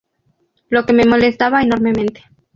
lo 0.69 0.83
que 0.87 0.93
me 0.93 1.05
molestaba 1.05 1.61
enormemente 1.61 2.23